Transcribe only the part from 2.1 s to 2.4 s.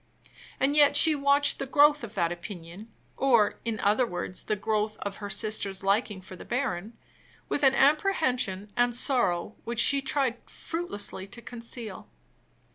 that